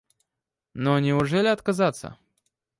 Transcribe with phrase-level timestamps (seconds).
[0.73, 2.17] Но неужели отказаться?